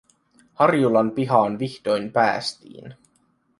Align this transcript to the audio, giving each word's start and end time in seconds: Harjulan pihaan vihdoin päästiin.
Harjulan 0.53 1.11
pihaan 1.11 1.59
vihdoin 1.59 2.11
päästiin. 2.11 2.93